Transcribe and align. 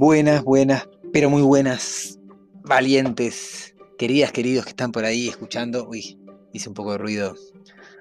Buenas, 0.00 0.44
buenas, 0.44 0.88
pero 1.12 1.28
muy 1.28 1.42
buenas, 1.42 2.20
valientes, 2.62 3.74
queridas, 3.98 4.30
queridos 4.30 4.64
que 4.64 4.70
están 4.70 4.92
por 4.92 5.04
ahí 5.04 5.26
escuchando. 5.26 5.88
Uy, 5.88 6.16
hice 6.52 6.68
un 6.68 6.76
poco 6.76 6.92
de 6.92 6.98
ruido 6.98 7.34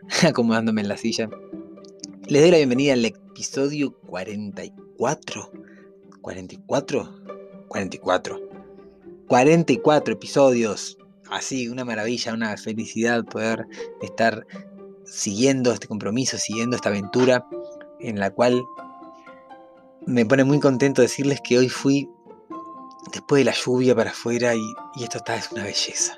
acomodándome 0.23 0.81
en 0.81 0.89
la 0.89 0.97
silla. 0.97 1.27
Les 2.27 2.43
doy 2.43 2.51
la 2.51 2.57
bienvenida 2.57 2.93
al 2.93 3.03
episodio 3.03 3.97
44. 4.05 5.51
¿44? 6.21 7.67
44. 7.67 8.41
44 9.27 10.13
episodios. 10.13 10.99
Así, 11.31 11.67
una 11.67 11.83
maravilla, 11.83 12.31
una 12.31 12.55
felicidad 12.57 13.25
poder 13.25 13.65
estar 14.03 14.45
siguiendo 15.03 15.73
este 15.73 15.87
compromiso, 15.87 16.37
siguiendo 16.37 16.75
esta 16.75 16.89
aventura 16.89 17.43
en 17.99 18.19
la 18.19 18.29
cual 18.29 18.63
me 20.07 20.25
pone 20.25 20.45
muy 20.45 20.59
contento 20.59 21.01
decirles 21.01 21.41
que 21.41 21.57
hoy 21.57 21.67
fui 21.67 22.09
después 23.11 23.41
de 23.41 23.45
la 23.45 23.53
lluvia 23.53 23.93
para 23.93 24.11
afuera 24.11 24.55
y, 24.55 24.73
esto 25.03 25.17
está 25.17 25.35
es 25.35 25.51
una 25.51 25.63
belleza. 25.63 26.17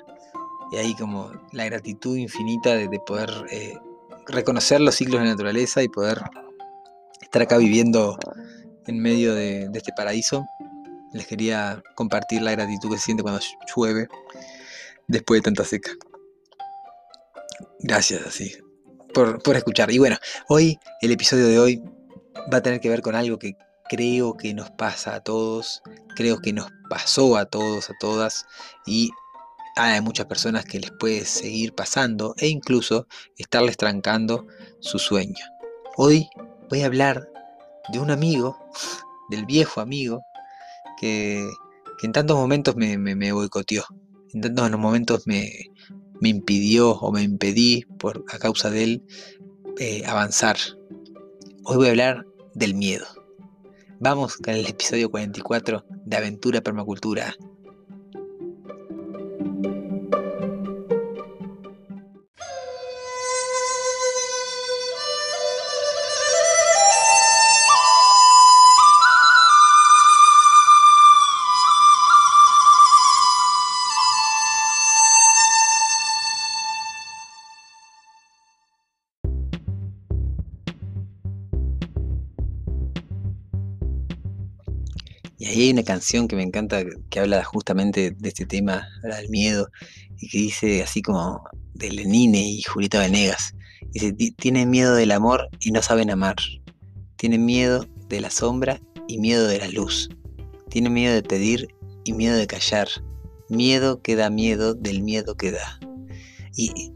Y 0.70 0.76
ahí 0.76 0.94
como 0.94 1.32
la 1.52 1.64
gratitud 1.64 2.16
infinita 2.16 2.76
de, 2.76 2.88
poder 3.00 3.30
eh, 3.50 3.76
reconocer 4.28 4.80
los 4.80 4.94
ciclos 4.94 5.20
de 5.20 5.26
la 5.26 5.32
naturaleza 5.32 5.82
y 5.82 5.88
poder 5.88 6.22
estar 7.20 7.42
acá 7.42 7.58
viviendo 7.58 8.16
en 8.86 9.02
medio 9.02 9.34
de, 9.34 9.68
este 9.74 9.92
paraíso. 9.96 10.46
Les 11.12 11.26
quería 11.26 11.82
compartir 11.96 12.42
la 12.42 12.52
gratitud 12.52 12.90
que 12.90 12.98
se 12.98 13.06
siente 13.06 13.24
cuando 13.24 13.40
llueve 13.74 14.06
después 15.08 15.40
de 15.40 15.42
tanta 15.42 15.64
seca. 15.64 15.90
Gracias 17.80 18.24
así 18.24 18.52
por, 19.12 19.42
por 19.42 19.56
escuchar. 19.56 19.90
Y 19.90 19.98
bueno, 19.98 20.16
hoy, 20.48 20.78
el 21.02 21.10
episodio 21.10 21.48
de 21.48 21.58
hoy 21.58 21.82
va 22.52 22.58
a 22.58 22.62
tener 22.62 22.78
que 22.78 22.88
ver 22.88 23.02
con 23.02 23.16
algo 23.16 23.36
que 23.36 23.56
creo 23.90 24.36
que 24.36 24.54
nos 24.54 24.70
pasa 24.70 25.16
a 25.16 25.20
todos, 25.20 25.82
creo 26.14 26.38
que 26.38 26.52
nos 26.52 26.70
pasó 26.88 27.36
a 27.36 27.46
todos, 27.46 27.90
a 27.90 27.94
todas, 27.98 28.46
y 28.86 29.10
hay 29.74 30.00
muchas 30.00 30.26
personas 30.26 30.64
que 30.64 30.78
les 30.78 30.92
puede 30.92 31.24
seguir 31.24 31.74
pasando 31.74 32.34
e 32.38 32.46
incluso 32.46 33.08
estarles 33.36 33.76
trancando 33.76 34.46
su 34.78 35.00
sueño. 35.00 35.44
Hoy 35.96 36.28
voy 36.68 36.82
a 36.82 36.86
hablar 36.86 37.28
de 37.92 37.98
un 37.98 38.12
amigo, 38.12 38.56
del 39.28 39.44
viejo 39.44 39.80
amigo, 39.80 40.22
que, 41.00 41.44
en 42.04 42.12
tantos 42.12 42.36
momentos 42.36 42.76
me, 42.76 43.32
boicoteó, 43.32 43.84
en 44.32 44.40
tantos 44.40 44.70
momentos 44.78 45.26
me, 45.26 45.50
impidió 46.22 46.92
o 46.92 47.10
me 47.10 47.22
impedí 47.22 47.82
por, 47.98 48.24
a 48.32 48.38
causa 48.38 48.70
de 48.70 48.84
él 48.84 49.02
eh, 49.80 50.04
avanzar. 50.06 50.58
Hoy 51.64 51.76
voy 51.76 51.86
a 51.88 51.90
hablar 51.90 52.24
del 52.54 52.74
miedo. 52.74 53.19
Vamos 54.02 54.38
con 54.38 54.54
el 54.54 54.66
episodio 54.66 55.10
44 55.10 55.84
de 56.06 56.16
Aventura 56.16 56.62
Permacultura. 56.62 57.34
Y 85.40 85.46
ahí 85.46 85.62
hay 85.62 85.70
una 85.70 85.82
canción 85.82 86.28
que 86.28 86.36
me 86.36 86.42
encanta 86.42 86.82
que 87.08 87.18
habla 87.18 87.42
justamente 87.42 88.10
de 88.10 88.28
este 88.28 88.44
tema, 88.44 88.86
del 89.02 89.30
miedo, 89.30 89.70
y 90.18 90.28
que 90.28 90.36
dice 90.36 90.82
así 90.82 91.00
como 91.00 91.42
de 91.72 91.90
Lenine 91.90 92.42
y 92.42 92.60
Julieta 92.60 93.00
Venegas. 93.00 93.54
Dice, 93.90 94.12
tienen 94.36 94.68
miedo 94.68 94.94
del 94.94 95.12
amor 95.12 95.48
y 95.60 95.70
no 95.70 95.80
saben 95.80 96.10
amar. 96.10 96.36
Tienen 97.16 97.46
miedo 97.46 97.86
de 98.10 98.20
la 98.20 98.28
sombra 98.28 98.82
y 99.08 99.16
miedo 99.16 99.48
de 99.48 99.56
la 99.60 99.68
luz. 99.68 100.10
Tienen 100.68 100.92
miedo 100.92 101.14
de 101.14 101.22
pedir 101.22 101.68
y 102.04 102.12
miedo 102.12 102.36
de 102.36 102.46
callar. 102.46 102.88
Miedo 103.48 104.02
que 104.02 104.16
da 104.16 104.28
miedo 104.28 104.74
del 104.74 105.00
miedo 105.00 105.38
que 105.38 105.52
da. 105.52 105.80
Y 106.54 106.92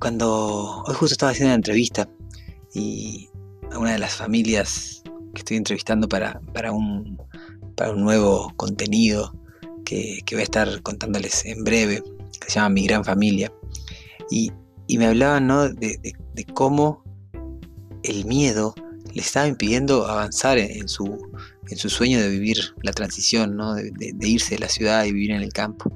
cuando 0.00 0.82
hoy 0.82 0.94
justo 0.96 1.14
estaba 1.14 1.30
haciendo 1.30 1.50
una 1.50 1.54
entrevista 1.54 2.08
y 2.74 3.28
a 3.70 3.78
una 3.78 3.92
de 3.92 4.00
las 4.00 4.16
familias 4.16 5.04
que 5.32 5.42
estoy 5.42 5.58
entrevistando 5.58 6.08
para, 6.08 6.40
para 6.52 6.72
un 6.72 7.27
para 7.78 7.92
un 7.92 8.02
nuevo 8.02 8.52
contenido 8.56 9.32
que, 9.84 10.22
voy 10.32 10.40
a 10.40 10.42
estar 10.42 10.82
contándoles 10.82 11.46
en 11.46 11.62
breve, 11.64 12.02
que 12.40 12.50
se 12.50 12.56
llama 12.56 12.70
Mi 12.70 12.86
Gran 12.86 13.04
Familia. 13.04 13.50
Y, 14.30 14.52
me 14.98 15.06
hablaban 15.06 15.46
de, 15.76 16.14
cómo 16.54 17.04
el 18.02 18.24
miedo 18.24 18.74
le 19.14 19.20
estaba 19.20 19.46
impidiendo 19.46 20.06
avanzar 20.06 20.58
en, 20.58 20.88
su, 20.88 21.18
sueño 21.76 22.20
de 22.20 22.28
vivir 22.28 22.58
la 22.82 22.92
transición, 22.92 23.56
de, 23.96 24.28
irse 24.28 24.56
de 24.56 24.60
la 24.60 24.68
ciudad 24.68 25.04
y 25.04 25.12
vivir 25.12 25.30
en 25.30 25.42
el 25.42 25.52
campo. 25.52 25.92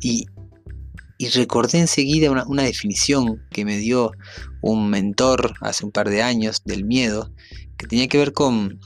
Y, 0.00 0.26
recordé 1.34 1.80
enseguida 1.80 2.30
una, 2.30 2.62
definición 2.62 3.42
que 3.50 3.64
me 3.64 3.78
dio 3.78 4.12
un 4.62 4.88
mentor 4.88 5.54
hace 5.60 5.84
un 5.84 5.90
par 5.90 6.08
de 6.08 6.22
años 6.22 6.62
del 6.64 6.84
miedo, 6.84 7.32
que 7.76 7.88
tenía 7.88 8.06
que 8.06 8.18
ver 8.18 8.32
con 8.32 8.78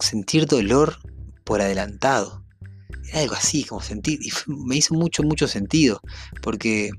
sentir 0.00 0.46
dolor 0.46 0.98
por 1.44 1.60
adelantado. 1.60 2.44
Era 3.08 3.20
algo 3.20 3.34
así, 3.34 3.64
como 3.64 3.80
sentir, 3.80 4.20
y 4.22 4.30
me 4.46 4.76
hizo 4.76 4.94
mucho, 4.94 5.22
mucho 5.22 5.48
sentido, 5.48 6.00
porque, 6.42 6.90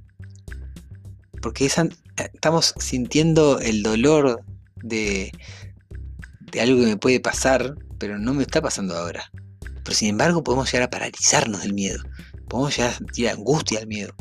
porque 1.41 1.65
estamos 1.65 2.73
sintiendo 2.79 3.59
el 3.59 3.83
dolor 3.83 4.41
de, 4.77 5.31
de 6.51 6.61
algo 6.61 6.79
que 6.79 6.87
me 6.87 6.97
puede 6.97 7.19
pasar, 7.19 7.75
pero 7.99 8.17
no 8.17 8.33
me 8.33 8.43
está 8.43 8.61
pasando 8.61 8.95
ahora. 8.95 9.31
Pero 9.83 9.95
sin 9.95 10.09
embargo 10.09 10.43
podemos 10.43 10.71
llegar 10.71 10.87
a 10.87 10.89
paralizarnos 10.89 11.61
del 11.61 11.73
miedo, 11.73 12.01
podemos 12.47 12.75
llegar 12.75 12.91
a 12.91 12.97
sentir 12.97 13.29
angustia 13.29 13.79
al 13.79 13.87
miedo. 13.87 14.13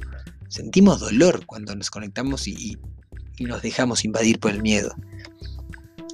Sentimos 0.49 1.01
dolor 1.01 1.45
cuando 1.47 1.75
nos 1.75 1.91
conectamos 1.91 2.49
y, 2.49 2.79
y 3.39 3.45
nos 3.45 3.63
dejamos 3.63 4.05
invadir 4.05 4.41
por 4.41 4.51
el 4.51 4.63
miedo. 4.63 4.95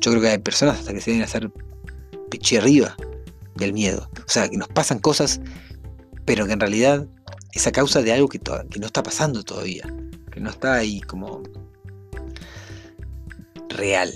Yo 0.01 0.11
creo 0.11 0.23
que 0.23 0.29
hay 0.29 0.39
personas 0.39 0.79
hasta 0.79 0.93
que 0.93 1.01
se 1.01 1.13
deben 1.13 1.25
hacer 1.25 1.51
peche 2.31 2.59
arriba 2.59 2.97
del 3.57 3.73
miedo. 3.73 4.09
O 4.19 4.29
sea, 4.29 4.49
que 4.49 4.57
nos 4.57 4.69
pasan 4.69 4.99
cosas, 4.99 5.41
pero 6.25 6.47
que 6.47 6.53
en 6.53 6.61
realidad 6.61 7.07
es 7.53 7.67
a 7.67 7.73
causa 7.73 8.03
de 8.03 8.13
algo 8.13 8.29
que, 8.29 8.41
que 8.41 8.81
no 8.81 8.87
está 8.87 9.03
pasando 9.03 9.43
todavía. 9.43 9.85
Que 10.31 10.41
no 10.41 10.51
está 10.51 10.75
ahí 10.75 11.01
como 11.01 11.43
real. 13.69 14.13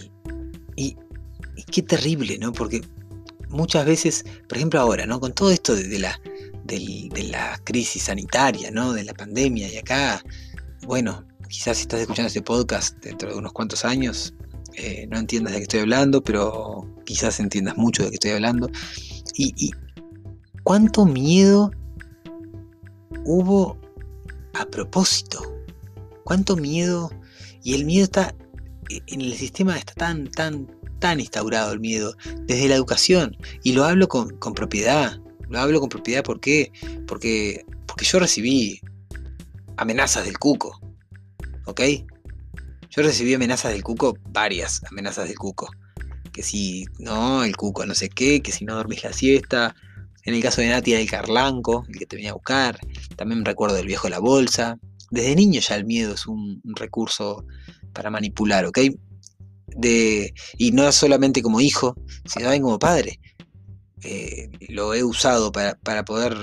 Y, 0.77 0.97
qué 1.71 1.83
terrible, 1.83 2.39
¿no? 2.39 2.53
Porque 2.53 2.81
muchas 3.49 3.85
veces, 3.85 4.25
por 4.49 4.57
ejemplo 4.57 4.81
ahora, 4.81 5.07
¿no? 5.07 5.21
Con 5.21 5.33
todo 5.35 5.51
esto 5.51 5.75
de, 5.75 5.99
la, 5.99 6.19
de, 6.65 7.29
la 7.31 7.61
crisis 7.65 8.05
sanitaria, 8.05 8.71
¿no? 8.71 8.93
De 8.93 9.05
la 9.05 9.13
pandemia 9.13 9.69
y 9.69 9.77
acá, 9.77 10.23
bueno, 10.87 11.25
quizás 11.49 11.77
si 11.77 11.83
estás 11.83 12.01
escuchando 12.01 12.29
este 12.29 12.43
podcast 12.43 12.97
dentro 13.03 13.31
de 13.31 13.37
unos 13.37 13.53
cuantos 13.53 13.85
años, 13.85 14.35
eh, 14.81 15.09
no 15.11 15.19
entiendas 15.19 15.53
de 15.53 15.59
qué 15.59 15.63
estoy 15.65 15.81
hablando, 15.81 16.23
pero 16.23 16.87
quizás 17.05 17.41
entiendas 17.41 17.77
mucho 17.77 18.05
de 18.05 18.11
qué 18.11 18.15
estoy 18.15 18.31
hablando. 18.31 18.71
Y, 19.37 19.73
cuánto 20.63 21.05
miedo 21.05 21.73
hubo 23.25 23.77
a 24.55 24.65
propósito. 24.67 25.43
Cuánto 26.23 26.57
miedo. 26.57 27.11
Y 27.65 27.75
el 27.75 27.85
miedo 27.85 28.05
está. 28.05 28.35
En 29.09 29.21
el 29.21 29.35
sistema 29.35 29.77
está 29.77 29.95
tan, 29.95 30.31
tan, 30.31 30.69
tan 31.01 31.19
instaurado 31.19 31.73
el 31.73 31.81
miedo. 31.81 32.15
Desde 32.47 32.69
la 32.69 32.77
educación. 32.77 33.37
Y 33.65 33.73
lo 33.73 33.85
hablo 33.85 34.07
con, 34.07 34.39
con 34.39 34.55
propiedad. 34.55 35.19
Lo 35.49 35.59
hablo 35.59 35.81
con 35.81 35.89
propiedad 35.89 36.23
¿por 36.23 36.41
qué? 36.41 36.71
Porque, 37.07 37.65
porque 37.87 38.05
yo 38.05 38.21
recibí 38.21 38.81
amenazas 39.77 40.25
del 40.25 40.39
cuco. 40.39 40.81
¿Ok? 41.67 41.81
Yo 42.99 43.05
recibí 43.05 43.33
amenazas 43.33 43.71
del 43.71 43.85
cuco, 43.85 44.19
varias 44.31 44.83
amenazas 44.91 45.29
del 45.29 45.39
cuco, 45.39 45.71
que 46.33 46.43
si 46.43 46.85
no, 46.99 47.45
el 47.45 47.57
cuco 47.57 47.87
no 47.87 47.95
sé 47.95 48.09
qué, 48.09 48.43
que 48.43 48.51
si 48.51 48.65
no 48.65 48.75
dormís 48.75 49.05
la 49.05 49.13
siesta. 49.13 49.77
En 50.25 50.35
el 50.35 50.43
caso 50.43 50.63
de 50.63 50.71
Nati 50.71 50.95
el 50.95 51.09
carlanco, 51.09 51.85
el 51.89 51.97
que 51.97 52.07
te 52.07 52.17
venía 52.17 52.33
a 52.33 52.35
buscar. 52.35 52.81
También 53.15 53.45
recuerdo 53.45 53.77
del 53.77 53.87
viejo 53.87 54.09
la 54.09 54.19
bolsa. 54.19 54.81
Desde 55.13 55.37
niño 55.37 55.61
ya 55.61 55.77
el 55.77 55.85
miedo 55.85 56.15
es 56.15 56.27
un, 56.27 56.61
recurso 56.65 57.45
para 57.93 58.11
manipular, 58.11 58.67
¿ok? 58.67 58.81
De, 59.69 60.35
y 60.57 60.73
no 60.73 60.91
solamente 60.91 61.41
como 61.41 61.61
hijo, 61.61 61.95
sino 62.25 62.47
también 62.47 62.65
como 62.65 62.81
padre. 62.81 63.21
Eh, 64.03 64.51
lo 64.71 64.93
he 64.93 65.05
usado 65.05 65.53
para, 65.53 66.05
poder 66.05 66.37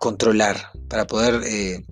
controlar, 0.00 0.72
para 0.88 1.06
poder... 1.06 1.44
Eh, 1.44 1.84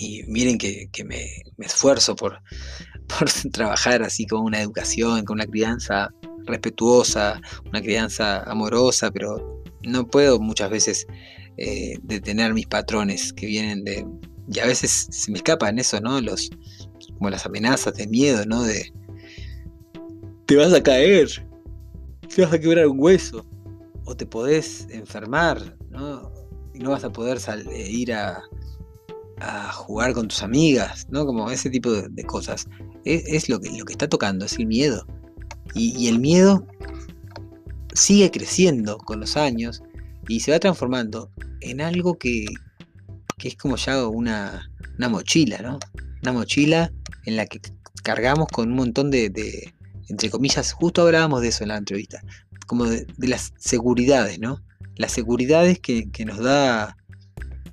y 0.00 0.22
miren 0.26 0.56
que, 0.56 0.88
me, 1.04 1.26
esfuerzo 1.58 2.16
por, 2.16 2.40
por 3.18 3.30
trabajar 3.52 4.02
así 4.02 4.26
con 4.26 4.42
una 4.42 4.60
educación, 4.60 5.24
con 5.24 5.34
una 5.34 5.46
crianza 5.46 6.12
respetuosa, 6.46 7.40
una 7.66 7.82
crianza 7.82 8.42
amorosa, 8.44 9.10
pero 9.10 9.62
no 9.82 10.06
puedo 10.06 10.40
muchas 10.40 10.70
veces 10.70 11.06
eh, 11.58 11.98
detener 12.02 12.54
mis 12.54 12.66
patrones 12.66 13.32
que 13.32 13.46
vienen 13.46 13.84
de... 13.84 14.06
Y 14.52 14.58
a 14.58 14.66
veces 14.66 15.06
se 15.10 15.30
me 15.30 15.38
escapan 15.38 15.78
eso, 15.78 16.00
¿no? 16.00 16.20
Los, 16.20 16.50
como 17.18 17.30
las 17.30 17.46
amenazas 17.46 17.94
de 17.94 18.06
miedo, 18.06 18.44
¿no? 18.46 18.62
De... 18.62 18.92
Te 20.46 20.56
vas 20.56 20.72
a 20.72 20.82
caer, 20.82 21.28
te 22.34 22.42
vas 22.42 22.52
a 22.52 22.58
quebrar 22.58 22.86
un 22.86 22.98
hueso, 22.98 23.46
o 24.06 24.16
te 24.16 24.26
podés 24.26 24.88
enfermar, 24.90 25.76
¿no? 25.90 26.32
Y 26.74 26.78
no 26.80 26.90
vas 26.90 27.04
a 27.04 27.12
poder 27.12 27.38
eh, 27.70 27.88
ir 27.88 28.12
a, 28.12 28.42
a 29.40 29.72
jugar 29.72 30.12
con 30.12 30.28
tus 30.28 30.42
amigas, 30.42 31.06
¿no? 31.10 31.26
Como 31.26 31.50
ese 31.50 31.70
tipo 31.70 31.90
de, 31.90 32.24
cosas. 32.24 32.66
Es, 33.04 33.48
lo, 33.48 33.60
que, 33.60 33.70
lo 33.76 33.84
que 33.84 33.92
está 33.92 34.08
tocando, 34.08 34.44
es 34.44 34.58
el 34.58 34.66
miedo. 34.66 35.06
Y, 35.74 36.08
el 36.08 36.18
miedo 36.18 36.66
sigue 37.94 38.30
creciendo 38.30 38.98
con 38.98 39.20
los 39.20 39.36
años 39.36 39.82
y 40.28 40.40
se 40.40 40.52
va 40.52 40.58
transformando 40.58 41.30
en 41.60 41.80
algo 41.80 42.18
que, 42.18 42.46
es 43.42 43.56
como 43.56 43.76
ya 43.76 44.06
una, 44.06 44.70
mochila, 44.98 45.58
¿no? 45.58 45.78
Una 46.22 46.32
mochila 46.32 46.92
en 47.24 47.36
la 47.36 47.46
que 47.46 47.60
cargamos 48.02 48.48
con 48.48 48.70
un 48.70 48.76
montón 48.76 49.10
de, 49.10 49.72
entre 50.08 50.30
comillas, 50.30 50.72
justo 50.72 51.02
hablábamos 51.02 51.40
de 51.40 51.48
eso 51.48 51.64
en 51.64 51.68
la 51.68 51.78
entrevista, 51.78 52.20
como 52.66 52.84
de, 52.84 53.06
las 53.18 53.54
seguridades, 53.58 54.38
¿no? 54.38 54.62
Las 54.96 55.12
seguridades 55.12 55.78
que, 55.78 56.10
que 56.10 56.24
nos 56.24 56.38
da 56.38 56.96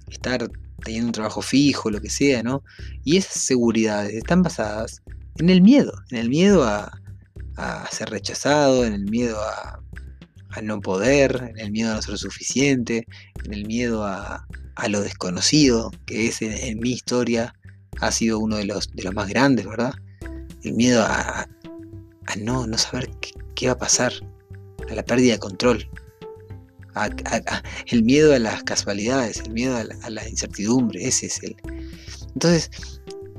estar 0.10 0.50
teniendo 0.84 1.08
un 1.08 1.14
trabajo 1.14 1.42
fijo, 1.42 1.90
lo 1.90 2.02
que 2.02 2.10
sea, 2.10 2.44
¿no? 2.44 2.64
Y 3.04 3.18
esas 3.18 3.42
seguridades 3.42 4.14
están 4.14 4.44
basadas 4.44 5.02
en 5.38 5.50
el 5.50 5.62
miedo, 5.62 5.94
en 6.12 6.18
el 6.18 6.30
miedo 6.30 6.64
a, 6.64 6.92
ser 7.92 8.10
rechazado, 8.12 8.86
en 8.86 8.94
el 8.94 9.06
miedo 9.06 9.40
a, 9.42 9.82
no 10.62 10.80
poder, 10.82 11.52
en 11.52 11.60
el 11.60 11.72
miedo 11.72 11.92
a 11.92 11.96
no 11.96 12.02
ser 12.02 12.18
suficiente, 12.18 13.06
en 13.44 13.54
el 13.54 13.66
miedo 13.66 14.06
a, 14.06 14.46
lo 14.90 15.02
desconocido, 15.02 15.92
que 16.06 16.28
es 16.28 16.42
en, 16.42 16.80
mi 16.80 16.92
historia 16.92 17.54
ha 18.00 18.12
sido 18.12 18.40
uno 18.40 18.58
de 18.58 18.66
los, 18.66 18.94
de 18.94 19.04
los 19.04 19.14
más 19.14 19.28
grandes, 19.28 19.66
¿verdad? 19.66 19.94
El 20.64 20.74
miedo 20.74 21.04
a, 21.04 21.48
no, 22.40 22.68
no 22.68 22.78
saber 22.78 23.10
qué 23.56 23.68
va 23.68 23.74
a 23.74 23.78
pasar, 23.78 24.14
a 24.90 24.94
la 24.94 25.04
pérdida 25.04 25.34
de 25.34 25.40
control 25.40 25.90
el 27.88 28.04
miedo 28.04 28.34
a 28.34 28.40
las 28.40 28.64
casualidades, 28.64 29.42
el 29.46 29.52
miedo 29.52 29.78
a 29.78 30.10
la, 30.10 30.28
incertidumbre, 30.30 31.06
ese 31.06 31.28
es 31.28 31.44
el. 31.44 31.56
Entonces, 32.34 32.70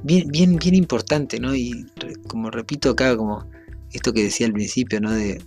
bien, 0.03 0.29
bien, 0.29 0.57
bien 0.57 0.75
importante, 0.75 1.41
¿no? 1.41 1.55
Y 1.55 1.87
como 2.29 2.51
repito 2.51 2.91
acá, 2.91 3.17
como 3.17 3.49
esto 3.93 4.13
que 4.13 4.25
decía 4.25 4.47
al 4.47 4.53
principio, 4.53 5.01
¿no? 5.01 5.13
De, 5.13 5.41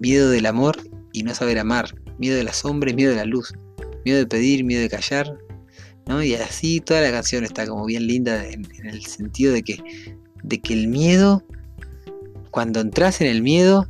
miedo 0.00 0.30
del 0.30 0.46
amor 0.46 0.76
y 1.12 1.22
no 1.22 1.34
saber 1.34 1.58
amar, 1.58 1.94
miedo 2.18 2.36
de 2.36 2.44
la 2.44 2.52
sombra 2.52 2.90
y 2.90 2.94
miedo 2.94 3.10
de 3.10 3.16
la 3.16 3.24
luz, 3.24 3.52
miedo 4.04 4.18
de 4.18 4.26
pedir, 4.26 4.64
miedo 4.64 4.82
de 4.82 4.88
callar, 4.88 5.38
¿no? 6.06 6.22
Y 6.22 6.34
así 6.34 6.80
toda 6.80 7.00
la 7.00 7.10
canción 7.10 7.44
está 7.44 7.66
como 7.66 7.84
bien 7.86 8.06
linda 8.06 8.46
en, 8.46 8.66
en 8.78 8.86
el 8.86 9.04
sentido 9.04 9.52
de 9.52 9.62
que, 9.62 9.82
de 10.42 10.60
que 10.60 10.74
el 10.74 10.88
miedo, 10.88 11.44
cuando 12.50 12.80
entras 12.80 13.20
en 13.20 13.26
el 13.26 13.42
miedo, 13.42 13.86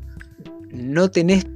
no 0.70 1.10
tenés 1.10 1.46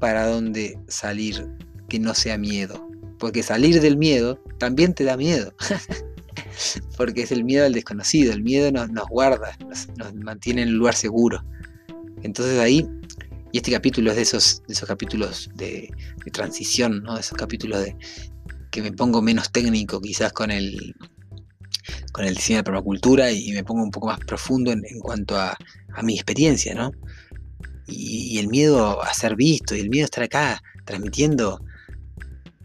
para 0.00 0.26
dónde 0.26 0.78
salir 0.88 1.46
que 1.88 2.00
no 2.00 2.14
sea 2.14 2.38
miedo. 2.38 2.88
Porque 3.18 3.42
salir 3.42 3.80
del 3.80 3.98
miedo 3.98 4.42
también 4.58 4.94
te 4.94 5.04
da 5.04 5.16
miedo. 5.16 5.54
Porque 6.96 7.22
es 7.22 7.32
el 7.32 7.44
miedo 7.44 7.66
al 7.66 7.74
desconocido. 7.74 8.32
El 8.32 8.42
miedo 8.42 8.72
nos, 8.72 9.08
guarda, 9.08 9.56
nos, 9.98 10.14
mantiene 10.14 10.62
en 10.62 10.70
un 10.70 10.78
lugar 10.78 10.94
seguro. 10.94 11.44
Entonces 12.22 12.58
ahí, 12.58 12.88
y 13.52 13.58
este 13.58 13.70
capítulo 13.70 14.10
es 14.10 14.16
de 14.16 14.22
esos, 14.22 14.62
de 14.66 14.72
esos 14.72 14.88
capítulos 14.88 15.50
de, 15.54 15.90
transición, 16.32 17.02
¿no? 17.02 17.14
de 17.14 17.20
esos 17.20 17.36
capítulos 17.36 17.82
de 17.82 17.96
que 18.70 18.82
me 18.82 18.92
pongo 18.92 19.20
menos 19.20 19.50
técnico 19.50 20.00
quizás 20.00 20.32
con 20.32 20.50
el, 20.50 20.94
con 22.12 22.24
el 22.24 22.34
diseño 22.34 22.58
de 22.58 22.64
permacultura 22.64 23.32
y 23.32 23.50
me 23.52 23.64
pongo 23.64 23.82
un 23.82 23.90
poco 23.90 24.06
más 24.06 24.20
profundo 24.20 24.70
en, 24.70 24.82
cuanto 25.00 25.36
a, 25.36 25.58
a, 25.94 26.02
mi 26.02 26.14
experiencia, 26.14 26.74
¿no? 26.74 26.92
Y, 27.90 28.38
el 28.38 28.48
miedo 28.48 29.02
a 29.02 29.12
ser 29.12 29.36
visto, 29.36 29.74
y 29.74 29.80
el 29.80 29.90
miedo 29.90 30.04
a 30.04 30.06
estar 30.06 30.24
acá 30.24 30.62
transmitiendo 30.84 31.60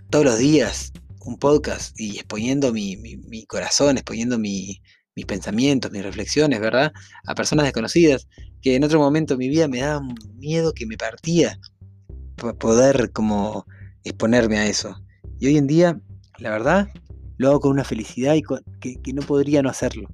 todos 0.10 0.25
los 0.25 0.38
días 0.38 0.94
un 1.25 1.38
podcast 1.38 2.00
y 2.00 2.16
exponiendo 2.16 2.72
mi, 2.72 3.45
corazón, 3.48 3.98
exponiendo 3.98 4.38
mis 4.38 4.80
pensamientos, 5.27 5.92
mis 5.92 6.04
reflexiones, 6.04 6.60
¿verdad? 6.60 6.94
A 7.25 7.36
personas 7.36 7.66
desconocidas 7.66 8.27
que 8.62 8.75
en 8.75 8.83
otro 8.83 9.00
momento 9.00 9.33
de 9.33 9.39
mi 9.39 9.50
vida 9.50 9.68
me 9.68 9.80
daban 9.80 10.16
miedo 10.36 10.74
que 10.74 10.86
me 10.86 10.98
partía 10.98 11.60
poder 12.60 13.12
como 13.12 13.66
exponerme 14.04 14.57
a 14.57 14.68
eso. 14.68 14.95
Y 15.39 15.48
hoy 15.48 15.57
en 15.57 15.68
día, 15.68 16.00
la 16.38 16.51
verdad, 16.51 16.88
lo 17.38 17.50
hago 17.50 17.60
con 17.60 17.72
una 17.72 17.83
felicidad 17.83 18.36
y 18.36 18.44
que, 18.80 19.01
que, 19.01 19.13
no 19.13 19.22
podría 19.22 19.62
no 19.62 19.69
hacerlo. 19.69 20.07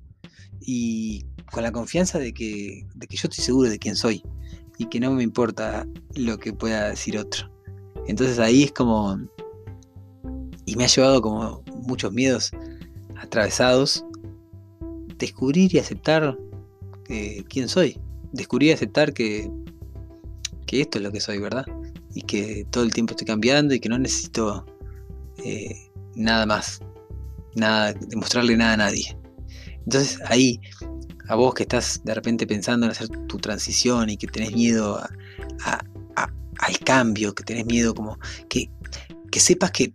Y 0.62 1.26
con 1.52 1.64
la 1.64 1.72
confianza 1.72 2.20
de 2.20 2.34
que, 2.34 2.88
de 2.96 3.08
que 3.08 3.18
yo 3.18 3.28
estoy 3.28 3.44
seguro 3.44 3.70
de 3.70 3.80
quién 3.80 3.96
soy 3.96 4.24
y 4.78 4.86
que 4.86 5.00
no 5.00 5.12
me 5.12 5.24
importa 5.24 5.88
lo 6.16 6.38
que 6.38 6.54
pueda 6.54 6.90
decir 6.90 7.18
otro. 7.18 7.50
Entonces 8.08 8.40
ahí 8.40 8.64
es 8.64 8.72
como... 8.72 9.20
Y 10.66 10.76
me 10.76 10.86
ha 10.86 10.88
llevado 10.88 11.22
como 11.22 11.64
muchos 11.84 12.12
miedos 12.14 12.52
atravesados. 13.18 14.06
Descubrir 15.18 15.74
y 15.76 15.80
aceptar 15.80 16.38
que, 17.06 17.44
quién 17.50 17.68
soy. 17.68 18.00
Descubrir 18.32 18.70
y 18.70 18.74
aceptar 18.74 19.14
que, 19.14 19.52
que 20.66 20.82
esto 20.82 20.98
es 20.98 21.04
lo 21.04 21.12
que 21.12 21.20
soy, 21.20 21.40
¿verdad? 21.40 21.66
Y 22.14 22.22
que 22.22 22.66
todo 22.72 22.84
el 22.84 22.94
tiempo 22.94 23.12
estoy 23.12 23.28
cambiando 23.28 23.74
y 23.74 23.80
que 23.80 23.90
no 23.90 24.00
necesito 24.00 24.66
eh, 25.44 25.76
nada 26.16 26.46
más. 26.46 26.80
Nada, 27.56 27.94
demostrarle 27.94 28.56
nada 28.56 28.74
a 28.74 28.78
nadie. 28.78 29.18
Entonces 29.86 30.20
ahí 30.26 30.60
a 31.28 31.36
vos 31.36 31.54
que 31.54 31.64
estás 31.64 32.02
de 32.04 32.14
repente 32.14 32.48
pensando 32.48 32.86
en 32.86 32.92
hacer 32.92 33.08
tu 33.28 33.38
transición 33.38 34.10
y 34.10 34.18
que 34.18 34.28
tenés 34.28 34.54
miedo 34.54 35.02
al 35.66 36.80
cambio, 36.86 37.34
que 37.34 37.44
tenés 37.44 37.66
miedo 37.66 37.94
como 37.94 38.20
que, 38.50 38.70
que 39.32 39.40
sepas 39.40 39.72
que 39.72 39.94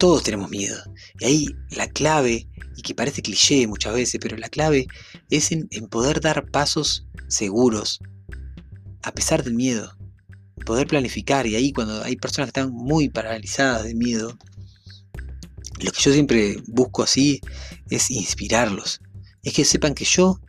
todos 0.00 0.22
tenemos 0.22 0.50
miedo. 0.50 0.82
Y 1.20 1.24
ahí 1.24 1.46
la 1.70 1.86
clave, 1.86 2.48
y 2.74 2.82
que 2.82 2.94
parece 2.94 3.20
cliché 3.20 3.66
muchas 3.66 3.94
veces, 3.94 4.18
pero 4.20 4.36
la 4.38 4.48
clave 4.48 4.86
es 5.28 5.52
en, 5.52 5.68
poder 5.90 6.20
dar 6.20 6.50
pasos 6.50 7.06
seguros, 7.28 8.00
a 9.02 9.12
pesar 9.12 9.44
del 9.44 9.54
miedo. 9.54 9.94
Poder 10.64 10.86
planificar, 10.86 11.46
y 11.46 11.54
ahí 11.54 11.72
cuando 11.72 12.02
hay 12.02 12.16
personas 12.16 12.50
que 12.50 12.60
están 12.60 12.72
muy 12.72 13.10
paralizadas 13.10 13.84
de 13.84 13.94
miedo, 13.94 14.38
lo 15.80 15.92
que 15.92 16.00
yo 16.00 16.12
siempre 16.12 16.56
busco 16.66 17.02
así 17.02 17.40
es 17.90 18.10
inspirarlos, 18.10 19.00
es 19.42 19.54
que 19.54 19.64
sepan 19.64 19.94
que 19.94 20.04
yo 20.04 20.40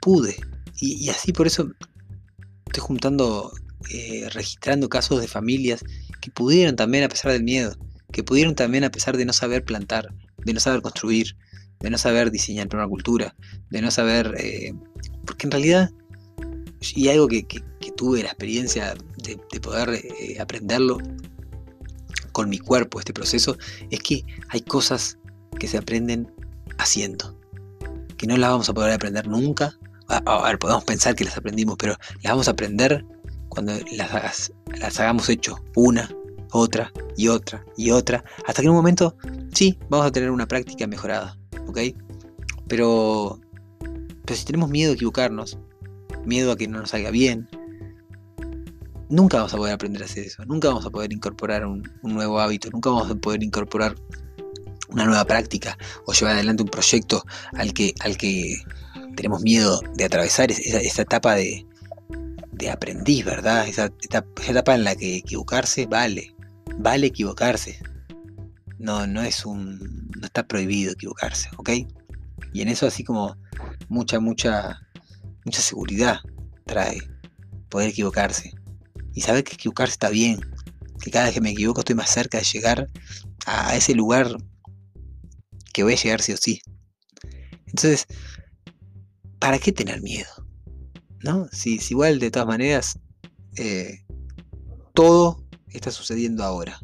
pude. 0.00 0.36
Y, 0.80 1.08
así 1.08 1.32
por 1.32 1.46
eso 1.46 1.70
estoy 2.66 2.82
juntando, 2.82 3.52
eh, 3.90 4.28
registrando 4.32 4.88
casos 4.88 5.20
de 5.20 5.28
familias 5.28 5.84
que 6.20 6.30
pudieron 6.30 6.76
también 6.76 7.04
a 7.04 7.08
pesar 7.08 7.32
del 7.32 7.42
miedo, 7.42 7.76
que 8.12 8.22
pudieron 8.22 8.54
también 8.54 8.84
a 8.84 8.90
pesar 8.90 9.16
de 9.16 9.24
no 9.24 9.32
saber 9.32 9.64
plantar, 9.64 10.08
de 10.44 10.52
no 10.52 10.60
saber 10.60 10.82
construir, 10.82 11.36
de 11.80 11.90
no 11.90 11.98
saber 11.98 12.30
diseñar 12.30 12.68
cultura 12.88 13.34
de 13.70 13.82
no 13.82 13.90
saber... 13.90 14.34
Eh, 14.38 14.74
porque 15.24 15.46
en 15.46 15.50
realidad, 15.52 15.90
y 16.80 17.08
algo 17.08 17.28
que, 17.28 17.44
tuve 17.96 18.22
la 18.22 18.28
experiencia 18.28 18.94
de, 19.24 19.60
poder 19.60 19.90
eh, 19.90 20.38
aprenderlo 20.40 20.98
con 22.32 22.48
mi 22.48 22.58
cuerpo, 22.58 23.00
este 23.00 23.12
proceso, 23.12 23.56
es 23.90 24.00
que 24.00 24.24
hay 24.50 24.60
cosas 24.60 25.18
que 25.58 25.66
se 25.66 25.78
aprenden 25.78 26.32
haciendo 26.78 27.37
que 28.18 28.26
no 28.26 28.36
las 28.36 28.50
vamos 28.50 28.68
a 28.68 28.74
poder 28.74 28.92
aprender 28.92 29.26
nunca. 29.26 29.74
A, 30.08 30.56
podemos 30.58 30.84
pensar 30.84 31.14
que 31.14 31.24
las 31.24 31.36
aprendimos, 31.36 31.76
pero 31.78 31.94
las 32.22 32.32
vamos 32.32 32.48
a 32.48 32.52
aprender 32.52 33.04
cuando 33.48 33.72
las, 33.92 34.52
las 34.78 35.00
hagamos 35.00 35.28
hecho 35.28 35.56
una, 35.74 36.08
otra 36.52 36.92
y 37.16 37.28
otra 37.28 37.64
y 37.76 37.90
otra, 37.90 38.24
hasta 38.46 38.62
que 38.62 38.66
en 38.66 38.70
un 38.70 38.76
momento 38.76 39.16
sí, 39.52 39.78
vamos 39.88 40.06
a 40.06 40.12
tener 40.12 40.30
una 40.30 40.46
práctica 40.46 40.86
mejorada, 40.86 41.38
¿ok? 41.66 41.78
Pero, 42.68 43.40
si 44.26 44.44
tenemos 44.44 44.68
miedo 44.68 44.90
de 44.90 44.96
equivocarnos, 44.96 45.58
miedo 46.24 46.52
a 46.52 46.56
que 46.56 46.68
no 46.68 46.80
nos 46.80 46.90
salga 46.90 47.10
bien. 47.10 47.48
Nunca 49.08 49.38
vamos 49.38 49.54
a 49.54 49.56
poder 49.56 49.72
aprender 49.72 50.02
a 50.02 50.04
hacer 50.04 50.24
eso, 50.26 50.44
nunca 50.44 50.68
vamos 50.68 50.84
a 50.84 50.90
poder 50.90 51.12
incorporar 51.12 51.64
un, 51.64 51.82
nuevo 52.02 52.40
hábito, 52.40 52.68
nunca 52.70 52.90
vamos 52.90 53.10
a 53.10 53.14
poder 53.14 53.42
incorporar 53.42 53.94
una 54.88 55.04
nueva 55.04 55.24
práctica 55.24 55.76
o 56.06 56.12
llevar 56.12 56.34
adelante 56.34 56.62
un 56.62 56.68
proyecto 56.68 57.24
al 57.54 57.72
que, 57.72 57.94
al 58.00 58.16
que 58.16 58.62
tenemos 59.16 59.42
miedo 59.42 59.80
de 59.94 60.04
atravesar 60.04 60.50
esa, 60.50 61.02
etapa 61.02 61.34
de, 61.34 61.66
de, 62.52 62.70
aprendiz, 62.70 63.24
¿verdad? 63.24 63.66
Esa, 63.68 63.90
etapa 64.46 64.74
en 64.74 64.84
la 64.84 64.94
que 64.94 65.16
equivocarse 65.16 65.86
vale, 65.86 66.34
vale 66.76 67.08
equivocarse. 67.08 67.80
No, 68.78 69.06
no 69.06 69.22
es 69.22 69.44
un. 69.44 70.08
no 70.20 70.26
está 70.26 70.46
prohibido 70.46 70.92
equivocarse, 70.92 71.50
¿ok? 71.56 71.70
Y 72.52 72.62
en 72.62 72.68
eso 72.68 72.86
así 72.86 73.02
como 73.02 73.36
mucha, 73.88 74.20
mucha, 74.20 74.80
mucha 75.44 75.60
seguridad 75.60 76.20
trae 76.64 76.98
poder 77.68 77.90
equivocarse. 77.90 78.52
Y 79.14 79.22
saber 79.22 79.42
que 79.42 79.54
equivocarse 79.54 79.94
está 79.94 80.10
bien. 80.10 80.40
Que 81.02 81.10
cada 81.10 81.26
vez 81.26 81.34
que 81.34 81.40
me 81.40 81.50
equivoco 81.50 81.80
estoy 81.80 81.96
más 81.96 82.10
cerca 82.10 82.38
de 82.38 82.44
llegar 82.44 82.88
a 83.46 83.76
ese 83.76 83.94
lugar 83.94 84.36
que 85.78 85.84
voy 85.84 85.92
a 85.92 85.96
llegar 85.96 86.20
sí 86.20 86.32
o 86.32 86.36
sí. 86.36 86.60
Entonces, 87.68 88.08
¿para 89.38 89.60
qué 89.60 89.70
tener 89.70 90.02
miedo? 90.02 90.28
¿No? 91.22 91.46
Si, 91.52 91.78
igual 91.90 92.18
de 92.18 92.32
todas 92.32 92.48
maneras 92.48 92.98
eh, 93.56 94.04
todo 94.92 95.46
está 95.68 95.92
sucediendo 95.92 96.42
ahora. 96.42 96.80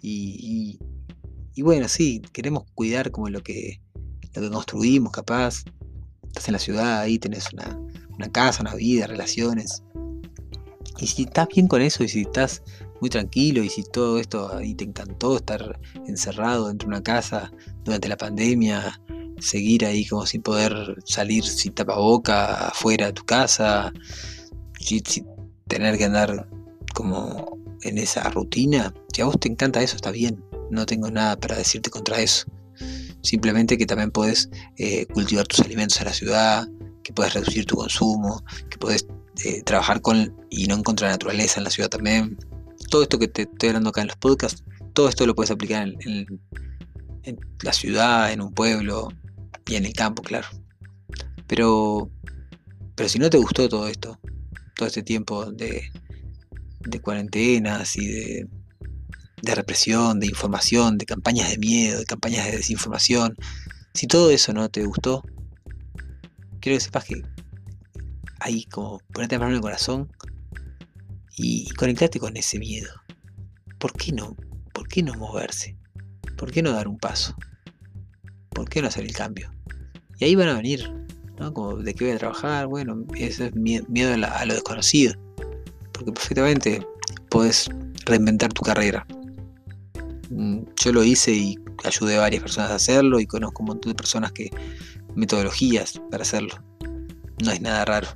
Y, 0.00 0.78
bueno, 1.58 1.86
sí, 1.86 2.22
queremos 2.32 2.64
cuidar 2.74 3.10
como 3.10 3.28
lo 3.28 3.42
que, 3.42 3.82
lo 4.32 4.40
que 4.40 4.50
construimos, 4.50 5.12
capaz. 5.12 5.62
Estás 6.28 6.48
en 6.48 6.52
la 6.52 6.58
ciudad, 6.60 7.00
ahí 7.00 7.18
tenés 7.18 7.50
una 7.52 8.32
casa, 8.32 8.62
una 8.62 8.74
vida, 8.74 9.06
relaciones. 9.06 9.82
Y 10.96 11.08
si 11.08 11.24
estás 11.24 11.46
bien 11.48 11.68
con 11.68 11.82
eso 11.82 12.04
y 12.04 12.08
si 12.08 12.22
estás 12.22 12.62
muy 13.02 13.10
tranquilo 13.10 13.64
y 13.64 13.68
si 13.68 13.82
todo 13.82 14.20
esto 14.20 14.54
ahí 14.54 14.76
te 14.76 14.84
encantó 14.84 15.36
estar 15.36 15.80
encerrado 16.06 16.68
dentro 16.68 16.86
de 16.86 16.94
una 16.94 17.02
casa 17.02 17.50
durante 17.82 18.08
la 18.08 18.16
pandemia, 18.16 19.00
seguir 19.40 19.84
ahí 19.84 20.06
como 20.06 20.24
sin 20.24 20.40
poder 20.40 20.94
salir 21.04 21.44
sin 21.44 21.74
tapaboca 21.74 22.68
afuera 22.68 23.06
de 23.06 23.12
tu 23.12 23.24
casa, 23.24 23.92
sin, 24.78 25.02
tener 25.66 25.98
que 25.98 26.04
andar 26.04 26.48
como 26.94 27.58
en 27.82 27.98
esa 27.98 28.22
rutina, 28.30 28.94
si 29.12 29.20
a 29.20 29.24
vos 29.24 29.36
te 29.40 29.48
encanta 29.48 29.82
eso, 29.82 29.96
está 29.96 30.12
bien, 30.12 30.40
no 30.70 30.86
tengo 30.86 31.10
nada 31.10 31.36
para 31.36 31.56
decirte 31.56 31.90
contra 31.90 32.20
eso. 32.20 32.46
Simplemente 33.22 33.76
que 33.76 33.86
también 33.86 34.12
puedes 34.12 34.48
eh, 34.76 35.06
cultivar 35.06 35.48
tus 35.48 35.58
alimentos 35.58 35.98
en 35.98 36.06
la 36.06 36.12
ciudad, 36.12 36.68
que 37.02 37.12
puedes 37.12 37.34
reducir 37.34 37.66
tu 37.66 37.74
consumo, 37.74 38.44
que 38.70 38.78
puedes 38.78 39.08
eh, 39.44 39.62
trabajar 39.62 40.00
con 40.02 40.36
y 40.50 40.68
no 40.68 40.76
encontrar 40.76 41.10
naturaleza 41.10 41.58
en 41.58 41.64
la 41.64 41.70
ciudad 41.70 41.88
también. 41.88 42.38
Todo 42.92 43.04
esto 43.04 43.18
que 43.18 43.26
te 43.26 43.42
estoy 43.42 43.70
hablando 43.70 43.88
acá 43.88 44.02
en 44.02 44.08
los 44.08 44.18
podcasts, 44.18 44.62
todo 44.92 45.08
esto 45.08 45.24
lo 45.24 45.34
puedes 45.34 45.50
aplicar 45.50 45.88
en, 45.88 46.26
la 47.62 47.72
ciudad, 47.72 48.30
en 48.30 48.42
un 48.42 48.52
pueblo 48.52 49.08
y 49.66 49.76
en 49.76 49.86
el 49.86 49.94
campo, 49.94 50.22
claro. 50.22 50.46
Pero, 51.46 52.10
pero 52.94 53.08
si 53.08 53.18
no 53.18 53.30
te 53.30 53.38
gustó 53.38 53.66
todo 53.70 53.88
esto, 53.88 54.20
todo 54.76 54.86
este 54.86 55.02
tiempo 55.02 55.50
de, 55.50 55.90
de 56.80 57.00
cuarentenas 57.00 57.96
y 57.96 58.06
de, 58.06 58.48
de 59.40 59.54
represión, 59.54 60.20
de 60.20 60.26
información, 60.26 60.98
de 60.98 61.06
campañas 61.06 61.48
de 61.48 61.56
miedo, 61.56 61.98
de 61.98 62.04
campañas 62.04 62.44
de 62.44 62.58
desinformación, 62.58 63.34
si 63.94 64.06
todo 64.06 64.30
eso 64.30 64.52
no 64.52 64.68
te 64.68 64.84
gustó, 64.84 65.22
quiero 66.60 66.76
que 66.76 66.80
sepas 66.80 67.06
que 67.06 67.22
ahí 68.38 68.66
como 68.66 68.98
ponerte 69.14 69.36
la 69.36 69.38
mano 69.38 69.52
en 69.52 69.56
el 69.56 69.62
corazón 69.62 70.12
y, 71.36 71.68
conectarte 71.70 72.18
con 72.18 72.36
ese 72.36 72.58
miedo. 72.58 72.90
¿Por 73.78 73.92
qué 73.94 74.12
no? 74.12 74.36
¿Por 74.72 74.88
qué 74.88 75.02
no 75.02 75.14
moverse? 75.14 75.76
¿Por 76.36 76.52
qué 76.52 76.62
no 76.62 76.72
dar 76.72 76.88
un 76.88 76.98
paso? 76.98 77.34
¿Por 78.50 78.68
qué 78.68 78.82
no 78.82 78.88
hacer 78.88 79.04
el 79.04 79.12
cambio? 79.12 79.50
Y 80.18 80.24
ahí 80.24 80.34
van 80.34 80.48
a 80.48 80.54
venir, 80.54 80.92
¿no? 81.38 81.52
Como 81.52 81.76
de 81.76 81.94
qué 81.94 82.04
voy 82.04 82.14
a 82.14 82.18
trabajar, 82.18 82.66
bueno, 82.66 83.04
ese 83.16 83.46
es 83.46 83.54
miedo 83.54 84.14
a, 84.14 84.44
lo 84.44 84.54
desconocido. 84.54 85.14
Porque 85.92 86.12
perfectamente 86.12 86.86
puedes 87.28 87.68
reinventar 88.04 88.52
tu 88.52 88.62
carrera. 88.62 89.06
Mm, 90.30 90.60
yo 90.82 90.92
lo 90.92 91.02
hice 91.04 91.32
y 91.32 91.58
ayudé 91.84 92.16
a 92.16 92.20
varias 92.20 92.42
personas 92.42 92.70
a 92.70 92.76
hacerlo 92.76 93.20
y 93.20 93.26
conozco 93.26 93.62
un 93.62 93.68
montón 93.68 93.92
de 93.92 93.96
personas 93.96 94.32
que 94.32 94.50
metodologías 95.14 96.00
para 96.10 96.22
hacerlo. 96.22 96.54
No 97.42 97.50
es 97.50 97.60
nada 97.60 97.84
raro. 97.84 98.08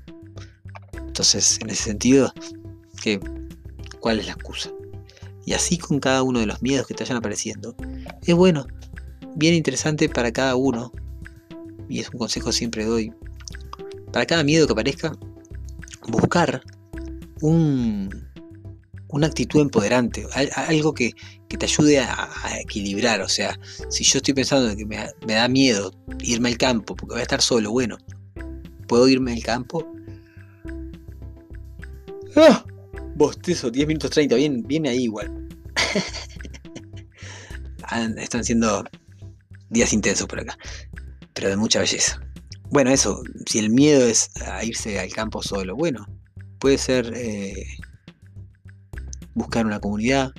Entonces, 1.16 1.58
en 1.62 1.70
ese 1.70 1.84
sentido, 1.84 2.32
¿qué, 3.06 3.20
¿cuál 4.00 4.18
es 4.18 4.26
la 4.26 4.32
excusa? 4.32 4.70
Y 5.44 5.52
así 5.52 5.78
con 5.78 6.00
cada 6.00 6.24
uno 6.24 6.40
de 6.40 6.46
los 6.46 6.60
miedos 6.60 6.88
que 6.88 6.94
te 6.94 7.04
vayan 7.04 7.18
apareciendo. 7.18 7.76
Es 8.26 8.34
bueno, 8.34 8.66
bien 9.36 9.54
interesante 9.54 10.08
para 10.08 10.32
cada 10.32 10.56
uno. 10.56 10.90
Y 11.88 12.00
es 12.00 12.10
un 12.10 12.18
consejo 12.18 12.46
que 12.46 12.52
siempre 12.52 12.84
doy. 12.84 13.12
Para 14.12 14.26
cada 14.26 14.42
miedo 14.42 14.66
que 14.66 14.72
aparezca, 14.72 15.12
buscar 16.08 16.62
un, 17.42 18.10
una 19.08 19.28
actitud 19.28 19.60
empoderante, 19.60 20.26
algo 20.68 20.92
que, 20.92 21.14
te 21.48 21.64
ayude 21.64 22.00
a, 22.00 22.28
equilibrar. 22.60 23.20
O 23.20 23.28
sea, 23.28 23.56
si 23.88 24.02
yo 24.02 24.16
estoy 24.16 24.34
pensando 24.34 24.74
que 24.76 24.84
me, 24.84 24.98
me, 25.28 25.34
da 25.34 25.46
miedo 25.46 25.92
irme 26.24 26.48
al 26.48 26.58
campo 26.58 26.96
porque 26.96 27.14
voy 27.14 27.20
a 27.20 27.22
estar 27.22 27.40
solo, 27.40 27.70
bueno, 27.70 27.98
puedo 28.88 29.06
irme 29.08 29.32
al 29.32 29.42
campo 29.44 29.86
¡Ah! 32.36 32.62
Bostezo, 33.16 33.70
10 33.70 33.88
minutos 33.88 34.10
30, 34.10 34.36
bien, 34.36 34.62
viene 34.66 34.90
ahí 34.90 35.04
igual. 35.04 35.48
Están 38.18 38.44
siendo 38.44 38.84
días 39.70 39.94
intensos 39.94 40.26
por 40.26 40.40
acá, 40.40 40.58
pero 41.32 41.48
de 41.48 41.56
mucha 41.56 41.80
belleza. 41.80 42.20
Bueno, 42.68 42.90
eso, 42.90 43.22
si 43.46 43.58
el 43.58 43.70
miedo 43.70 44.06
es 44.06 44.28
a 44.46 44.62
irse 44.64 45.00
al 45.00 45.10
campo 45.14 45.42
solo, 45.42 45.74
bueno, 45.74 46.06
puede 46.58 46.76
ser 46.76 47.10
eh, 47.16 47.64
buscar 49.32 49.64
una 49.64 49.80
comunidad, 49.80 50.32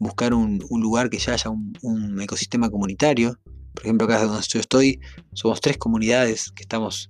buscar 0.00 0.34
un, 0.34 0.58
lugar 0.68 1.10
que 1.10 1.18
ya 1.18 1.34
haya 1.34 1.50
un, 1.50 2.20
ecosistema 2.20 2.70
comunitario. 2.70 3.38
Por 3.72 3.84
ejemplo, 3.84 4.06
acá 4.06 4.24
donde 4.24 4.44
yo 4.48 4.58
estoy, 4.58 4.98
somos 5.32 5.60
tres 5.60 5.78
comunidades 5.78 6.50
que 6.56 6.64
estamos 6.64 7.08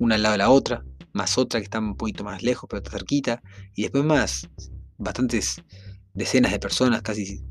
una 0.00 0.16
al 0.16 0.22
lado 0.22 0.32
de 0.32 0.38
la 0.38 0.50
otra 0.50 0.82
más 1.16 1.38
otra 1.38 1.58
que 1.60 1.64
está 1.64 1.78
un 1.80 1.96
poquito 1.96 2.22
más 2.22 2.42
lejos, 2.42 2.68
pero 2.68 2.78
está 2.78 2.92
cerquita, 2.92 3.42
y 3.74 3.82
después 3.82 4.04
más 4.04 4.48
bastantes 4.98 5.62
decenas 6.14 6.52
de 6.52 6.58
personas, 6.58 7.02
casi 7.02 7.42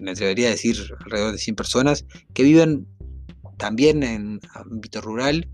me 0.00 0.12
atrevería 0.12 0.48
a 0.48 0.50
decir 0.50 0.76
alrededor 1.04 1.32
de 1.32 1.38
100 1.38 1.56
personas, 1.56 2.06
que 2.34 2.42
viven 2.42 2.86
también 3.56 4.02
en 4.02 4.40
ámbito 4.54 5.00
rural, 5.00 5.48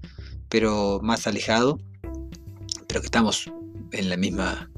pero 0.48 1.00
más 1.02 1.26
alejado, 1.26 1.78
pero 2.88 3.00
que 3.00 3.06
estamos 3.06 3.50
en 3.92 4.08
la 4.08 4.16
misma 4.16 4.68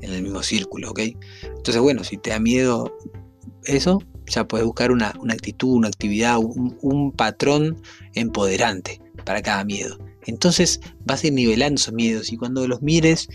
en 0.00 0.12
el 0.12 0.22
mismo 0.22 0.42
círculo, 0.42 0.90
¿ok? 0.90 1.00
Entonces, 1.42 1.80
bueno, 1.80 2.04
si 2.04 2.18
te 2.18 2.28
da 2.28 2.38
miedo 2.38 2.94
eso, 3.64 4.02
ya 4.26 4.46
puedes 4.46 4.66
buscar 4.66 4.92
una, 4.92 5.14
actitud, 5.30 5.70
una 5.70 5.88
actividad, 5.88 6.38
un 6.38 7.12
patrón 7.12 7.80
empoderante 8.12 9.00
para 9.24 9.40
cada 9.40 9.64
miedo. 9.64 9.96
Entonces 10.26 10.80
vas 11.04 11.22
a 11.22 11.26
ir 11.26 11.32
nivelando 11.32 11.76
esos 11.76 11.94
miedos 11.94 12.32
y 12.32 12.36
cuando 12.36 12.66
los 12.66 12.82
mires 12.82 13.28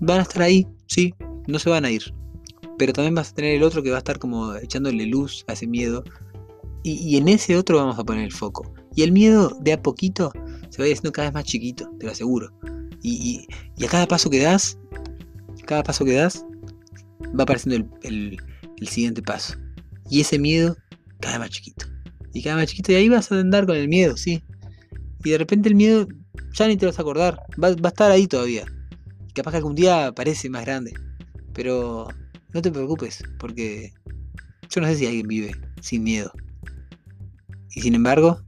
van 0.00 0.20
a 0.20 0.22
estar 0.22 0.42
ahí, 0.42 0.66
sí, 0.86 1.14
no 1.46 1.58
se 1.58 1.70
van 1.70 1.84
a 1.84 1.90
ir. 1.90 2.02
Pero 2.78 2.92
también 2.92 3.14
vas 3.14 3.30
a 3.30 3.34
tener 3.34 3.56
el 3.56 3.62
otro 3.62 3.82
que 3.82 3.90
va 3.90 3.96
a 3.96 3.98
estar 3.98 4.18
como 4.18 4.54
echándole 4.56 5.06
luz 5.06 5.44
a 5.48 5.52
ese 5.52 5.66
miedo. 5.66 6.02
Y, 6.82 7.18
en 7.18 7.28
ese 7.28 7.58
otro 7.58 7.76
vamos 7.76 7.98
a 7.98 8.04
poner 8.04 8.24
el 8.24 8.32
foco. 8.32 8.72
Y 8.96 9.02
el 9.02 9.12
miedo 9.12 9.54
de 9.60 9.74
a 9.74 9.82
poquito 9.82 10.32
se 10.70 10.82
va 10.82 10.86
haciendo 10.86 11.12
cada 11.12 11.28
vez 11.28 11.34
más 11.34 11.44
chiquito, 11.44 11.90
te 11.98 12.06
lo 12.06 12.12
aseguro. 12.12 12.50
Y, 13.02 13.46
a 13.84 13.88
cada 13.88 14.06
paso 14.06 14.30
que 14.30 14.40
das, 14.40 14.78
cada 15.66 15.82
paso 15.82 16.06
que 16.06 16.14
das, 16.14 16.46
va 17.38 17.42
apareciendo 17.42 17.86
el, 18.02 18.38
el 18.78 18.88
siguiente 18.88 19.20
paso. 19.20 19.54
Y 20.08 20.22
ese 20.22 20.38
miedo 20.38 20.74
cada 21.20 21.34
vez 21.34 21.40
más 21.40 21.50
chiquito. 21.50 21.86
Y 22.32 22.42
cada 22.42 22.56
vez 22.56 22.62
más 22.62 22.70
chiquito. 22.70 22.92
Y 22.92 22.94
ahí 22.94 23.08
vas 23.10 23.30
a 23.30 23.38
andar 23.38 23.66
con 23.66 23.76
el 23.76 23.88
miedo, 23.88 24.16
sí. 24.16 24.42
Y 25.24 25.30
de 25.30 25.38
repente 25.38 25.68
el 25.68 25.74
miedo 25.74 26.06
ya 26.52 26.66
ni 26.66 26.76
te 26.76 26.86
vas 26.86 26.98
a 26.98 27.02
acordar. 27.02 27.42
Va, 27.62 27.68
a 27.68 27.88
estar 27.88 28.10
ahí 28.10 28.26
todavía. 28.26 28.64
Capaz 29.34 29.52
que 29.52 29.56
algún 29.58 29.74
día 29.74 30.12
parece 30.12 30.48
más 30.48 30.64
grande. 30.64 30.94
Pero 31.52 32.08
no 32.52 32.62
te 32.62 32.70
preocupes, 32.70 33.22
porque 33.38 33.92
yo 34.68 34.80
no 34.80 34.86
sé 34.86 34.96
si 34.96 35.06
alguien 35.06 35.28
vive 35.28 35.52
sin 35.80 36.04
miedo. 36.04 36.32
Y 37.74 37.82
sin 37.82 37.94
embargo, 37.94 38.40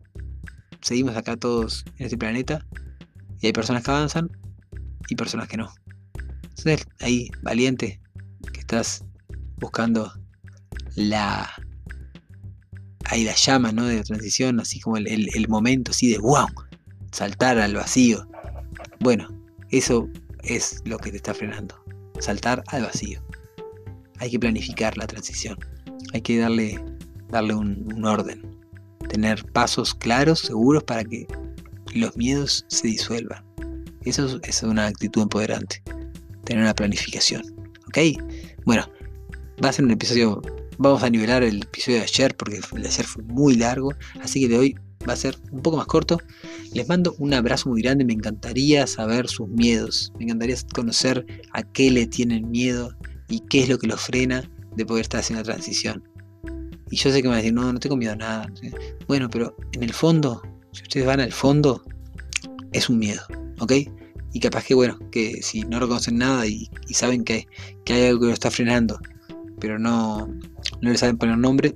seguimos 0.81 1.17
acá 1.17 1.37
todos 1.37 1.85
en 1.99 2.07
este 2.07 2.17
planeta. 2.17 2.67
Y 3.41 3.47
hay 3.47 3.53
personas 3.53 3.83
que 3.83 3.91
avanzan 3.91 4.31
y 5.09 5.17
personas 5.17 5.49
que 5.49 5.57
no. 5.57 5.73
Entonces, 6.43 6.87
ahí, 7.01 7.31
valiente, 7.43 8.01
que 8.53 8.61
estás 8.61 9.05
buscando 9.57 10.13
la. 10.95 11.51
Ahí 13.13 13.25
la 13.25 13.35
llama, 13.35 13.73
¿no? 13.73 13.85
De 13.85 13.97
la 13.97 14.03
transición, 14.03 14.59
así 14.59 14.81
como 14.81 14.97
el, 14.97 15.07
el 15.07 15.49
momento 15.49 15.91
así 15.91 16.11
de 16.11 16.19
wow 16.19 16.49
saltar 17.13 17.59
al 17.59 17.75
vacío. 17.75 18.27
Bueno, 19.01 19.29
eso 19.71 20.09
es 20.43 20.83
lo 20.85 20.99
que 20.99 21.11
te 21.11 21.19
está 21.19 21.35
frenando. 21.35 21.77
Saltar 22.19 22.65
al 22.69 22.83
vacío. 22.83 23.23
Hay 24.19 24.31
que 24.31 24.39
planificar 24.39 24.97
la 24.97 25.07
transición. 25.07 25.59
Hay 26.13 26.23
que 26.23 26.39
darle, 26.39 26.83
darle 27.29 27.55
un, 27.55 28.05
orden. 28.05 28.43
Tener 29.09 29.45
pasos 29.53 29.95
claros, 29.95 30.41
seguros 30.41 30.85
para 30.85 31.05
que 31.05 31.27
los 31.95 32.17
miedos 32.17 32.65
se 32.69 32.89
disuelvan. 32.89 33.45
Eso 34.05 34.41
es 34.43 34.63
una 34.63 34.87
actitud 34.87 35.23
empoderante. 35.23 35.83
Tener 36.45 36.65
una 36.65 36.75
planificación. 36.75 37.43
¿Ok? 37.87 37.99
Bueno, 38.65 38.89
va 39.63 39.69
a 39.69 39.73
ser 39.73 39.85
un 39.85 39.91
episodio. 39.91 40.41
Vamos 40.79 41.03
a 41.03 41.11
nivelar 41.11 41.43
el 41.43 41.63
episodio 41.63 41.99
de 41.99 42.05
ayer 42.05 42.37
porque 42.37 42.61
el 42.73 42.83
de 42.83 42.89
ayer 42.89 43.07
fue 43.07 43.23
muy 43.25 43.57
largo. 43.57 43.93
Así 44.21 44.41
que 44.41 44.49
de 44.49 44.59
hoy 44.59 44.77
va 45.09 45.13
a 45.13 45.17
ser 45.17 45.37
un 45.51 45.63
poco 45.63 45.77
más 45.77 45.87
corto. 45.87 46.19
Les 46.73 46.89
mando 46.89 47.15
un 47.19 47.35
abrazo 47.35 47.69
muy 47.69 47.83
grande. 47.83 48.05
Me 48.05 48.13
encantaría 48.13 48.87
saber 48.87 49.29
sus 49.29 49.49
miedos. 49.49 50.13
Me 50.19 50.25
encantaría 50.25 50.57
conocer 50.75 51.27
a 51.53 51.63
qué 51.63 51.91
le 51.91 52.07
tienen 52.07 52.51
miedo 52.51 52.97
y 53.29 53.41
qué 53.41 53.63
es 53.63 53.69
lo 53.69 53.79
que 53.79 53.87
los 53.87 54.01
frena 54.01 54.49
de 54.77 54.87
poder 54.87 55.03
estar 55.03 55.21
haciendo 55.21 55.43
la 55.43 55.53
transición. 55.53 56.03
Y 56.91 56.97
yo 56.97 57.11
sé 57.11 57.23
que 57.23 57.29
me 57.29 57.31
van 57.31 57.39
a 57.39 57.43
decir, 57.43 57.55
no, 57.55 57.73
no 57.73 57.81
tengo 57.81 57.97
miedo 57.97 58.13
a 58.13 58.17
nada. 58.17 58.53
Bueno, 59.09 59.29
pero 59.31 59.57
en 59.73 59.83
el 59.83 59.93
fondo, 59.93 60.43
si 60.73 60.83
ustedes 60.83 61.07
van 61.07 61.21
al 61.21 61.33
fondo, 61.33 61.83
es 62.73 62.89
un 62.89 62.99
miedo, 62.99 63.23
¿ok? 63.61 63.73
Y 64.35 64.41
capaz 64.41 64.65
que, 64.65 64.75
bueno, 64.75 64.99
que 65.11 65.43
si 65.43 65.63
no 65.63 65.79
reconocen 65.79 66.19
nada 66.19 66.47
y, 66.47 66.71
saben 66.91 67.25
que, 67.25 67.47
hay 67.87 68.07
algo 68.07 68.21
que 68.21 68.27
lo 68.27 68.33
está 68.33 68.51
frenando, 68.51 68.99
pero 69.59 69.79
no, 69.79 70.29
no 70.83 70.91
le 70.91 70.99
saben 70.99 71.17
poner 71.17 71.39
nombre, 71.39 71.75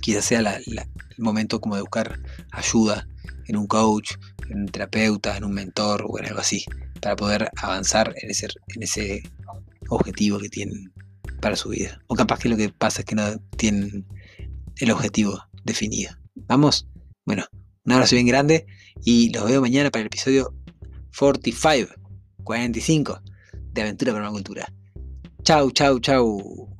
quizás 0.00 0.26
sea 0.26 0.40
el 0.40 0.80
momento 1.18 1.60
como 1.60 1.74
de 1.74 1.80
buscar 1.80 2.20
ayuda 2.52 3.08
en 3.46 3.56
un 3.56 3.66
coach, 3.66 4.12
en 4.48 4.60
un 4.60 4.66
terapeuta, 4.66 5.36
en 5.36 5.44
un 5.44 5.52
mentor 5.52 6.04
o 6.06 6.18
en 6.18 6.26
algo 6.26 6.40
así, 6.40 6.64
para 7.00 7.16
poder 7.16 7.50
avanzar 7.56 8.14
en 8.20 8.30
ese, 8.30 8.48
en 8.68 8.82
ese 8.82 9.22
objetivo 9.88 10.38
que 10.38 10.50
tienen 10.50 10.92
para 11.40 11.56
su 11.56 11.70
vida. 11.70 12.00
O 12.06 12.14
capaz 12.14 12.38
que 12.38 12.50
lo 12.50 12.56
que 12.56 12.68
pasa 12.68 13.00
es 13.00 13.06
que 13.06 13.14
no 13.14 13.38
tienen 13.56 14.06
el 14.76 14.90
objetivo 14.90 15.42
definido. 15.64 16.12
¿Vamos? 16.46 16.86
Bueno, 17.24 17.44
un 17.84 17.92
abrazo 17.92 18.16
bien 18.16 18.26
grande 18.26 18.66
y 19.02 19.30
los 19.32 19.46
veo 19.46 19.62
mañana 19.62 19.90
para 19.90 20.02
el 20.02 20.06
episodio 20.08 20.54
45, 21.18 21.92
45 22.44 23.22
de 23.72 23.80
Aventura 23.80 24.12
para 24.12 24.24
una 24.24 24.32
Cultura. 24.32 24.72
Chau, 25.42 25.70
chau, 25.70 25.98
chau. 26.00 26.79